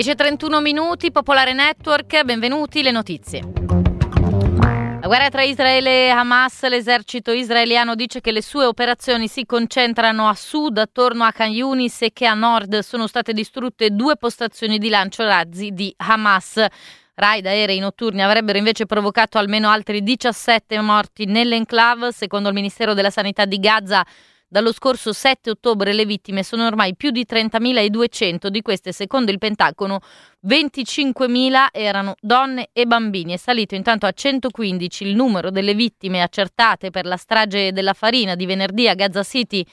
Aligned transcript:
10.31 0.00 0.62
minuti, 0.62 1.10
Popolare 1.10 1.52
Network, 1.52 2.24
benvenuti 2.24 2.82
le 2.82 2.90
notizie. 2.90 3.42
La 4.98 5.06
guerra 5.06 5.28
tra 5.28 5.42
Israele 5.42 6.06
e 6.06 6.08
Hamas, 6.08 6.66
l'esercito 6.68 7.32
israeliano 7.32 7.94
dice 7.94 8.22
che 8.22 8.32
le 8.32 8.40
sue 8.40 8.64
operazioni 8.64 9.28
si 9.28 9.44
concentrano 9.44 10.26
a 10.26 10.34
sud, 10.34 10.78
attorno 10.78 11.24
a 11.24 11.32
Khan 11.32 11.50
Yunis 11.50 12.00
e 12.00 12.14
che 12.14 12.24
a 12.24 12.32
nord 12.32 12.78
sono 12.78 13.06
state 13.06 13.34
distrutte 13.34 13.90
due 13.90 14.16
postazioni 14.16 14.78
di 14.78 14.88
lancio 14.88 15.22
razzi 15.24 15.68
di 15.72 15.92
Hamas. 15.98 16.64
Raid 17.14 17.44
aerei 17.44 17.78
notturni 17.78 18.22
avrebbero 18.22 18.56
invece 18.56 18.86
provocato 18.86 19.36
almeno 19.36 19.68
altri 19.68 20.02
17 20.02 20.80
morti 20.80 21.26
nell'enclave, 21.26 22.10
secondo 22.10 22.48
il 22.48 22.54
Ministero 22.54 22.94
della 22.94 23.10
Sanità 23.10 23.44
di 23.44 23.58
Gaza. 23.58 24.02
Dallo 24.52 24.72
scorso 24.72 25.12
7 25.12 25.48
ottobre 25.50 25.92
le 25.92 26.04
vittime 26.04 26.42
sono 26.42 26.66
ormai 26.66 26.96
più 26.96 27.12
di 27.12 27.24
30.200, 27.24 28.48
di 28.48 28.62
queste 28.62 28.90
secondo 28.90 29.30
il 29.30 29.38
Pentagono 29.38 30.00
25.000 30.44 31.68
erano 31.70 32.16
donne 32.20 32.70
e 32.72 32.84
bambini. 32.84 33.34
È 33.34 33.36
salito 33.36 33.76
intanto 33.76 34.06
a 34.06 34.10
115 34.10 35.04
il 35.04 35.14
numero 35.14 35.52
delle 35.52 35.72
vittime 35.72 36.20
accertate 36.20 36.90
per 36.90 37.06
la 37.06 37.16
strage 37.16 37.70
della 37.70 37.92
farina 37.92 38.34
di 38.34 38.44
venerdì 38.44 38.88
a 38.88 38.94
Gaza 38.94 39.22
City 39.22 39.64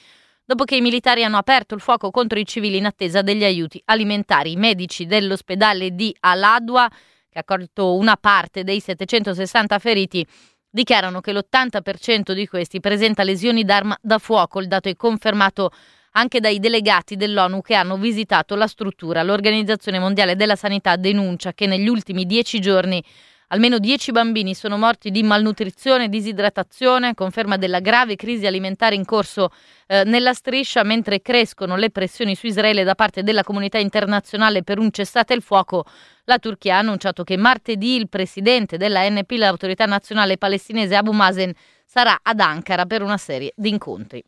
dopo 0.44 0.62
che 0.62 0.76
i 0.76 0.80
militari 0.80 1.24
hanno 1.24 1.38
aperto 1.38 1.74
il 1.74 1.80
fuoco 1.80 2.12
contro 2.12 2.38
i 2.38 2.46
civili 2.46 2.76
in 2.76 2.86
attesa 2.86 3.20
degli 3.20 3.42
aiuti 3.42 3.82
alimentari. 3.86 4.52
I 4.52 4.56
medici 4.56 5.06
dell'ospedale 5.06 5.90
di 5.96 6.14
Al-Adwa, 6.20 6.88
che 6.88 7.38
ha 7.38 7.40
accolto 7.40 7.96
una 7.96 8.16
parte 8.16 8.62
dei 8.62 8.78
760 8.78 9.78
feriti, 9.80 10.24
dichiarano 10.70 11.20
che 11.20 11.32
l'80% 11.32 12.32
di 12.32 12.46
questi 12.46 12.80
presenta 12.80 13.22
lesioni 13.22 13.64
d'arma 13.64 13.96
da 14.00 14.18
fuoco. 14.18 14.60
Il 14.60 14.68
dato 14.68 14.88
è 14.88 14.96
confermato 14.96 15.70
anche 16.12 16.40
dai 16.40 16.58
delegati 16.58 17.16
dell'ONU 17.16 17.60
che 17.62 17.74
hanno 17.74 17.96
visitato 17.96 18.54
la 18.54 18.66
struttura. 18.66 19.22
L'Organizzazione 19.22 19.98
Mondiale 19.98 20.36
della 20.36 20.56
Sanità 20.56 20.96
denuncia 20.96 21.52
che 21.52 21.66
negli 21.66 21.88
ultimi 21.88 22.26
dieci 22.26 22.60
giorni 22.60 23.02
almeno 23.48 23.78
dieci 23.78 24.12
bambini 24.12 24.54
sono 24.54 24.78
morti 24.78 25.10
di 25.10 25.22
malnutrizione 25.22 26.04
e 26.04 26.08
disidratazione, 26.08 27.14
conferma 27.14 27.56
della 27.56 27.80
grave 27.80 28.16
crisi 28.16 28.46
alimentare 28.46 28.94
in 28.94 29.04
corso 29.04 29.50
eh, 29.86 30.04
nella 30.04 30.32
striscia, 30.32 30.82
mentre 30.82 31.20
crescono 31.22 31.76
le 31.76 31.90
pressioni 31.90 32.34
su 32.34 32.46
Israele 32.46 32.84
da 32.84 32.94
parte 32.94 33.22
della 33.22 33.44
comunità 33.44 33.78
internazionale 33.78 34.62
per 34.62 34.78
un 34.78 34.90
cessate 34.90 35.34
il 35.34 35.42
fuoco. 35.42 35.84
La 36.24 36.38
Turchia 36.38 36.76
ha 36.76 36.78
annunciato 36.78 37.24
che 37.24 37.36
martedì 37.36 37.96
il 37.96 38.08
presidente 38.08 38.76
della 38.76 39.08
NP, 39.08 39.30
l'autorità 39.32 39.86
nazionale 39.86 40.38
palestinese 40.38 40.94
Abu 40.94 41.12
Mazen, 41.12 41.52
sarà 41.86 42.20
ad 42.22 42.40
Ankara 42.40 42.84
per 42.84 43.02
una 43.02 43.16
serie 43.16 43.52
di 43.56 43.70
incontri. 43.70 44.22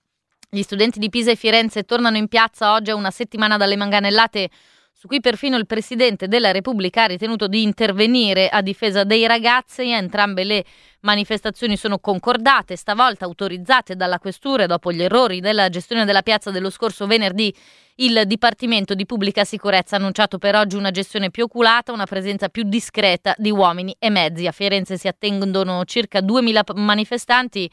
Gli 0.52 0.62
studenti 0.62 0.98
di 0.98 1.10
Pisa 1.10 1.30
e 1.30 1.36
Firenze 1.36 1.84
tornano 1.84 2.16
in 2.16 2.26
piazza 2.26 2.72
oggi 2.72 2.90
a 2.90 2.96
una 2.96 3.12
settimana 3.12 3.56
dalle 3.56 3.76
manganellate 3.76 4.50
su 5.00 5.06
cui 5.06 5.20
perfino 5.20 5.56
il 5.56 5.64
Presidente 5.64 6.28
della 6.28 6.50
Repubblica 6.50 7.04
ha 7.04 7.06
ritenuto 7.06 7.48
di 7.48 7.62
intervenire 7.62 8.50
a 8.50 8.60
difesa 8.60 9.02
dei 9.02 9.26
ragazzi. 9.26 9.88
Entrambe 9.88 10.44
le 10.44 10.62
manifestazioni 11.00 11.78
sono 11.78 11.98
concordate, 11.98 12.76
stavolta 12.76 13.24
autorizzate 13.24 13.96
dalla 13.96 14.18
Questura 14.18 14.66
dopo 14.66 14.92
gli 14.92 15.02
errori 15.02 15.40
della 15.40 15.70
gestione 15.70 16.04
della 16.04 16.20
piazza 16.20 16.50
dello 16.50 16.68
scorso 16.68 17.06
venerdì. 17.06 17.50
Il 17.94 18.24
Dipartimento 18.26 18.92
di 18.92 19.06
Pubblica 19.06 19.42
Sicurezza 19.42 19.96
ha 19.96 19.98
annunciato 19.98 20.36
per 20.36 20.54
oggi 20.54 20.76
una 20.76 20.90
gestione 20.90 21.30
più 21.30 21.44
oculata, 21.44 21.92
una 21.92 22.04
presenza 22.04 22.50
più 22.50 22.64
discreta 22.64 23.34
di 23.38 23.50
uomini 23.50 23.96
e 23.98 24.10
mezzi. 24.10 24.46
A 24.46 24.52
Firenze 24.52 24.98
si 24.98 25.08
attendono 25.08 25.82
circa 25.86 26.20
2.000 26.20 26.78
manifestanti, 26.78 27.70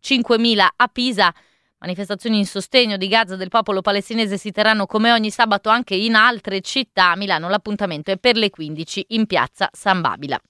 5.000 0.00 0.64
a 0.76 0.86
Pisa. 0.86 1.34
Manifestazioni 1.80 2.38
in 2.38 2.46
sostegno 2.46 2.96
di 2.96 3.06
Gaza 3.06 3.36
del 3.36 3.50
popolo 3.50 3.82
palestinese 3.82 4.36
si 4.36 4.50
terranno 4.50 4.86
come 4.86 5.12
ogni 5.12 5.30
sabato 5.30 5.68
anche 5.68 5.94
in 5.94 6.16
altre 6.16 6.60
città. 6.60 7.12
A 7.12 7.16
Milano 7.16 7.48
l'appuntamento 7.48 8.10
è 8.10 8.16
per 8.16 8.36
le 8.36 8.50
15 8.50 9.06
in 9.10 9.26
piazza 9.26 9.68
San 9.72 10.00
Babila. 10.00 10.40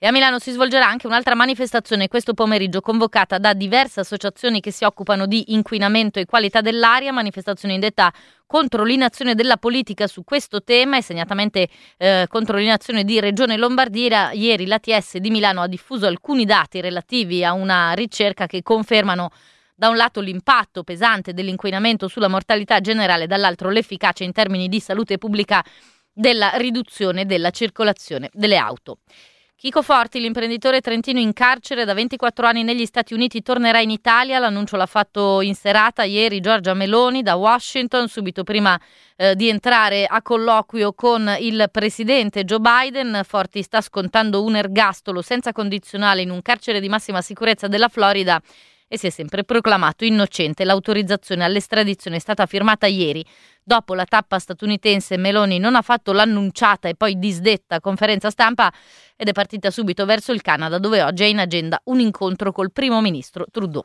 E 0.00 0.06
a 0.06 0.12
Milano 0.12 0.40
si 0.40 0.50
svolgerà 0.50 0.86
anche 0.86 1.06
un'altra 1.06 1.36
manifestazione 1.36 2.08
questo 2.08 2.34
pomeriggio 2.34 2.80
convocata 2.80 3.38
da 3.38 3.52
diverse 3.52 4.00
associazioni 4.00 4.60
che 4.60 4.72
si 4.72 4.84
occupano 4.84 5.26
di 5.26 5.52
inquinamento 5.52 6.18
e 6.18 6.24
qualità 6.24 6.60
dell'aria, 6.60 7.12
manifestazione 7.12 7.74
indetta 7.74 8.12
contro 8.44 8.82
l'inazione 8.82 9.36
della 9.36 9.58
politica 9.58 10.08
su 10.08 10.24
questo 10.24 10.64
tema 10.64 10.96
e 10.96 11.02
segnatamente 11.02 11.68
eh, 11.96 12.26
contro 12.28 12.56
l'inazione 12.56 13.04
di 13.04 13.20
Regione 13.20 13.56
Lombardia. 13.56 14.32
Ieri 14.32 14.66
l'ATS 14.66 15.18
di 15.18 15.30
Milano 15.30 15.62
ha 15.62 15.68
diffuso 15.68 16.06
alcuni 16.06 16.44
dati 16.44 16.80
relativi 16.80 17.44
a 17.44 17.52
una 17.52 17.92
ricerca 17.92 18.46
che 18.46 18.62
confermano 18.62 19.30
da 19.78 19.88
un 19.88 19.96
lato 19.96 20.20
l'impatto 20.20 20.82
pesante 20.82 21.32
dell'inquinamento 21.32 22.08
sulla 22.08 22.26
mortalità 22.26 22.80
generale, 22.80 23.28
dall'altro 23.28 23.70
l'efficacia 23.70 24.24
in 24.24 24.32
termini 24.32 24.66
di 24.68 24.80
salute 24.80 25.18
pubblica 25.18 25.64
della 26.12 26.50
riduzione 26.54 27.26
della 27.26 27.50
circolazione 27.50 28.28
delle 28.32 28.56
auto. 28.56 28.98
Chico 29.54 29.82
Forti, 29.82 30.18
l'imprenditore 30.18 30.80
trentino 30.80 31.20
in 31.20 31.32
carcere 31.32 31.84
da 31.84 31.94
24 31.94 32.44
anni 32.44 32.64
negli 32.64 32.86
Stati 32.86 33.14
Uniti, 33.14 33.40
tornerà 33.40 33.78
in 33.78 33.90
Italia. 33.90 34.40
L'annuncio 34.40 34.76
l'ha 34.76 34.86
fatto 34.86 35.40
in 35.42 35.54
serata 35.54 36.02
ieri 36.02 36.40
Giorgia 36.40 36.74
Meloni 36.74 37.22
da 37.22 37.36
Washington, 37.36 38.08
subito 38.08 38.42
prima 38.42 38.80
eh, 39.16 39.36
di 39.36 39.48
entrare 39.48 40.06
a 40.06 40.22
colloquio 40.22 40.92
con 40.92 41.36
il 41.38 41.68
presidente 41.70 42.44
Joe 42.44 42.58
Biden. 42.58 43.20
Forti 43.24 43.62
sta 43.62 43.80
scontando 43.80 44.42
un 44.42 44.56
ergastolo 44.56 45.22
senza 45.22 45.52
condizionale 45.52 46.22
in 46.22 46.30
un 46.30 46.42
carcere 46.42 46.80
di 46.80 46.88
massima 46.88 47.20
sicurezza 47.20 47.68
della 47.68 47.88
Florida 47.88 48.42
e 48.88 48.98
si 48.98 49.06
è 49.06 49.10
sempre 49.10 49.44
proclamato 49.44 50.04
innocente. 50.04 50.64
L'autorizzazione 50.64 51.44
all'estradizione 51.44 52.16
è 52.16 52.20
stata 52.20 52.46
firmata 52.46 52.86
ieri. 52.86 53.24
Dopo 53.62 53.94
la 53.94 54.06
tappa 54.06 54.38
statunitense, 54.38 55.18
Meloni 55.18 55.58
non 55.58 55.76
ha 55.76 55.82
fatto 55.82 56.12
l'annunciata 56.12 56.88
e 56.88 56.94
poi 56.94 57.18
disdetta 57.18 57.80
conferenza 57.80 58.30
stampa 58.30 58.72
ed 59.14 59.28
è 59.28 59.32
partita 59.32 59.70
subito 59.70 60.06
verso 60.06 60.32
il 60.32 60.40
Canada, 60.40 60.78
dove 60.78 61.02
oggi 61.02 61.24
è 61.24 61.26
in 61.26 61.38
agenda 61.38 61.78
un 61.84 62.00
incontro 62.00 62.50
col 62.50 62.72
primo 62.72 63.02
ministro 63.02 63.44
Trudeau. 63.50 63.84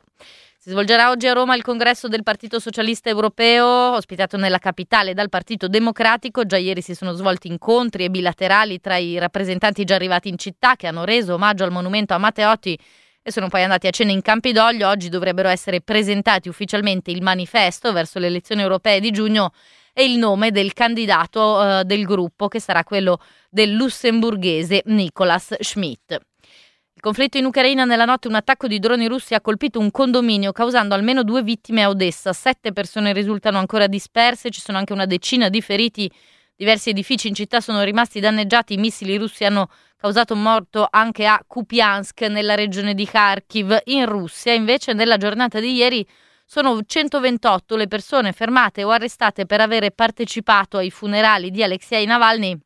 Si 0.64 0.70
svolgerà 0.70 1.10
oggi 1.10 1.26
a 1.26 1.34
Roma 1.34 1.54
il 1.54 1.62
congresso 1.62 2.08
del 2.08 2.22
Partito 2.22 2.58
Socialista 2.58 3.10
Europeo, 3.10 3.66
ospitato 3.96 4.38
nella 4.38 4.56
capitale 4.56 5.12
dal 5.12 5.28
Partito 5.28 5.68
Democratico. 5.68 6.46
Già 6.46 6.56
ieri 6.56 6.80
si 6.80 6.94
sono 6.94 7.12
svolti 7.12 7.48
incontri 7.48 8.04
e 8.04 8.10
bilaterali 8.10 8.80
tra 8.80 8.96
i 8.96 9.18
rappresentanti 9.18 9.84
già 9.84 9.96
arrivati 9.96 10.30
in 10.30 10.38
città 10.38 10.74
che 10.76 10.86
hanno 10.86 11.04
reso 11.04 11.34
omaggio 11.34 11.64
al 11.64 11.70
monumento 11.70 12.14
a 12.14 12.18
Matteotti 12.18 12.78
e 13.26 13.32
sono 13.32 13.48
poi 13.48 13.62
andati 13.62 13.86
a 13.86 13.90
cena 13.90 14.12
in 14.12 14.20
Campidoglio. 14.20 14.86
Oggi 14.86 15.08
dovrebbero 15.08 15.48
essere 15.48 15.80
presentati 15.80 16.50
ufficialmente 16.50 17.10
il 17.10 17.22
manifesto 17.22 17.90
verso 17.90 18.18
le 18.18 18.26
elezioni 18.26 18.60
europee 18.60 19.00
di 19.00 19.10
giugno 19.10 19.52
e 19.94 20.04
il 20.04 20.18
nome 20.18 20.50
del 20.50 20.74
candidato 20.74 21.40
uh, 21.40 21.82
del 21.84 22.04
gruppo, 22.04 22.48
che 22.48 22.60
sarà 22.60 22.84
quello 22.84 23.18
del 23.48 23.72
lussemburghese 23.72 24.82
Nicolas 24.86 25.54
Schmidt. 25.58 26.12
Il 26.12 27.00
conflitto 27.00 27.38
in 27.38 27.46
Ucraina 27.46 27.84
nella 27.84 28.04
notte 28.04 28.28
un 28.28 28.34
attacco 28.34 28.66
di 28.66 28.78
droni 28.78 29.06
russi 29.06 29.32
ha 29.32 29.40
colpito 29.40 29.78
un 29.78 29.90
condominio 29.90 30.52
causando 30.52 30.94
almeno 30.94 31.22
due 31.22 31.42
vittime 31.42 31.82
a 31.82 31.88
Odessa. 31.88 32.34
Sette 32.34 32.72
persone 32.72 33.14
risultano 33.14 33.56
ancora 33.56 33.86
disperse, 33.86 34.50
ci 34.50 34.60
sono 34.60 34.76
anche 34.76 34.92
una 34.92 35.06
decina 35.06 35.48
di 35.48 35.62
feriti. 35.62 36.10
Diversi 36.56 36.90
edifici 36.90 37.26
in 37.26 37.34
città 37.34 37.60
sono 37.60 37.82
rimasti 37.82 38.20
danneggiati, 38.20 38.74
i 38.74 38.76
missili 38.76 39.16
russi 39.16 39.44
hanno 39.44 39.68
causato 39.96 40.36
morto 40.36 40.86
anche 40.88 41.26
a 41.26 41.42
Kupiansk 41.44 42.20
nella 42.28 42.54
regione 42.54 42.94
di 42.94 43.04
Kharkiv. 43.04 43.76
In 43.86 44.06
Russia 44.06 44.52
invece 44.52 44.92
nella 44.92 45.16
giornata 45.16 45.58
di 45.58 45.72
ieri 45.72 46.06
sono 46.46 46.78
128 46.86 47.74
le 47.74 47.88
persone 47.88 48.32
fermate 48.32 48.84
o 48.84 48.90
arrestate 48.90 49.46
per 49.46 49.60
avere 49.60 49.90
partecipato 49.90 50.76
ai 50.76 50.92
funerali 50.92 51.50
di 51.50 51.64
Alexei 51.64 52.06
Navalny 52.06 52.56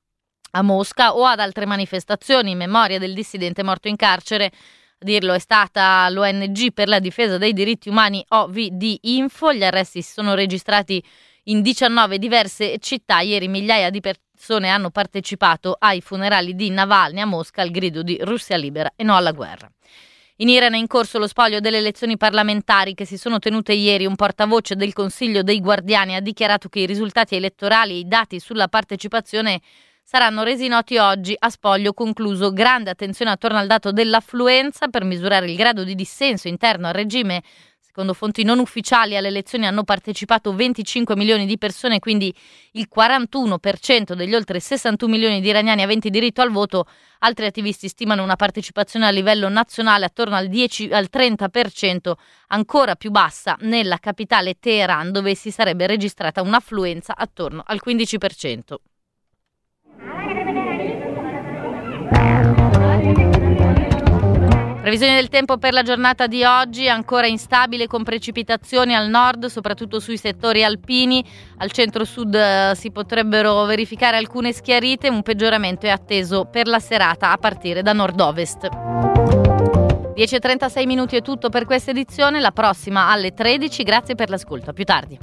a 0.51 0.63
Mosca 0.63 1.17
o 1.17 1.25
ad 1.25 1.41
altre 1.41 1.65
manifestazioni 1.65 2.51
in 2.51 2.59
memoria 2.59 2.99
del 2.99 3.15
dissidente 3.15 3.63
morto 3.63 3.89
in 3.89 3.97
carcere. 3.97 4.47
A 5.01 5.05
dirlo 5.05 5.33
è 5.33 5.39
stata 5.39 6.07
l'ONG 6.11 6.73
per 6.75 6.89
la 6.89 6.99
difesa 6.99 7.39
dei 7.39 7.55
diritti 7.55 7.89
umani 7.89 8.23
OVD 8.29 8.97
Info. 9.03 9.55
Gli 9.55 9.65
arresti 9.65 10.03
si 10.03 10.13
sono 10.13 10.35
registrati 10.35 11.03
in 11.49 11.63
19 11.63 12.19
diverse 12.19 12.79
città. 12.79 13.21
Ieri 13.21 13.49
migliaia 13.49 13.91
di 13.91 14.01
persone 14.01 14.69
hanno 14.69 14.91
partecipato 14.91 15.77
ai 15.79 16.01
funerali 16.01 16.55
di 16.55 16.71
Navalny 16.71 17.21
a 17.21 17.27
Mosca 17.27 17.63
al 17.63 17.71
grido 17.71 18.03
di 18.03 18.19
Russia 18.23 18.57
libera 18.57 18.93
e 18.97 19.05
no 19.05 19.17
alla 19.17 19.33
guerra. 19.33 19.71
In 20.41 20.49
Iran 20.49 20.75
è 20.75 20.79
in 20.79 20.87
corso 20.87 21.19
lo 21.19 21.27
spoglio 21.27 21.59
delle 21.59 21.79
elezioni 21.79 22.17
parlamentari 22.17 22.95
che 22.95 23.05
si 23.05 23.19
sono 23.19 23.41
tenute 23.41 23.73
ieri. 23.73 24.07
Un 24.07 24.15
portavoce 24.15 24.77
del 24.77 24.93
Consiglio 24.93 25.43
dei 25.43 25.61
Guardiani 25.61 26.15
ha 26.15 26.21
dichiarato 26.21 26.69
che 26.69 26.79
i 26.79 26.87
risultati 26.87 27.35
elettorali 27.35 27.95
e 27.95 27.99
i 27.99 28.07
dati 28.07 28.39
sulla 28.39 28.69
partecipazione 28.69 29.61
saranno 30.05 30.45
resi 30.45 30.69
noti 30.69 30.97
oggi 30.97 31.35
a 31.37 31.51
spoglio 31.51 31.93
concluso. 31.93 32.53
Grande 32.53 32.91
attenzione 32.91 33.33
attorno 33.33 33.59
al 33.59 33.67
dato 33.67 33.91
dell'affluenza 33.91 34.87
per 34.87 35.03
misurare 35.03 35.51
il 35.51 35.57
grado 35.57 35.83
di 35.83 35.97
dissenso 35.97 36.47
interno 36.47 36.87
al 36.87 36.95
regime 36.95 37.43
Secondo 37.99 38.17
fonti 38.17 38.45
non 38.45 38.61
ufficiali 38.61 39.17
alle 39.17 39.27
elezioni 39.27 39.67
hanno 39.67 39.83
partecipato 39.83 40.55
25 40.55 41.17
milioni 41.17 41.47
di 41.47 41.59
persone, 41.59 41.99
quindi 41.99 42.33
il 42.75 42.87
41% 42.95 44.13
degli 44.13 44.37
oltre 44.37 44.61
61 44.61 45.13
milioni 45.13 45.41
di 45.41 45.49
iraniani 45.49 45.83
aventi 45.83 46.09
diritto 46.09 46.41
al 46.41 46.53
voto. 46.53 46.87
Altri 47.19 47.47
attivisti 47.47 47.89
stimano 47.89 48.23
una 48.23 48.37
partecipazione 48.37 49.05
a 49.05 49.11
livello 49.11 49.49
nazionale 49.49 50.05
attorno 50.05 50.37
al, 50.37 50.47
10, 50.47 50.91
al 50.93 51.09
30%, 51.13 52.13
ancora 52.47 52.95
più 52.95 53.11
bassa 53.11 53.57
nella 53.63 53.99
capitale 53.99 54.61
Teheran, 54.61 55.11
dove 55.11 55.35
si 55.35 55.51
sarebbe 55.51 55.89
registrata 55.89 56.41
un'affluenza 56.41 57.17
attorno 57.17 57.65
al 57.67 57.81
15%. 57.85 58.77
Previsione 64.89 65.17
del 65.17 65.29
tempo 65.29 65.59
per 65.59 65.75
la 65.75 65.83
giornata 65.83 66.27
di 66.27 66.45
oggi, 66.45 66.89
ancora 66.89 67.27
instabile 67.27 67.87
con 67.87 68.05
precipitazioni 68.05 68.95
al 68.95 69.11
nord, 69.11 69.45
soprattutto 69.45 70.01
sui 70.01 70.17
settori 70.17 70.65
alpini. 70.65 71.23
Al 71.59 71.71
centro-sud 71.71 72.35
eh, 72.35 72.73
si 72.75 72.91
potrebbero 72.91 73.67
verificare 73.67 74.17
alcune 74.17 74.51
schiarite, 74.51 75.11
un 75.11 75.21
peggioramento 75.21 75.85
è 75.85 75.91
atteso 75.91 76.47
per 76.47 76.69
la 76.69 76.79
serata 76.79 77.33
a 77.33 77.37
partire 77.37 77.83
da 77.83 77.93
nord-ovest. 77.93 78.67
10.36 80.17 80.87
minuti 80.87 81.17
è 81.17 81.21
tutto 81.21 81.51
per 81.51 81.67
questa 81.67 81.91
edizione, 81.91 82.41
la 82.41 82.53
prossima 82.53 83.11
alle 83.11 83.35
13, 83.35 83.83
grazie 83.83 84.15
per 84.15 84.31
l'ascolto, 84.31 84.71
a 84.71 84.73
più 84.73 84.85
tardi. 84.85 85.19